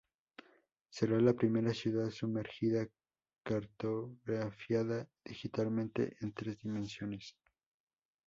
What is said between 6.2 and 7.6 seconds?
en tres dimensiones.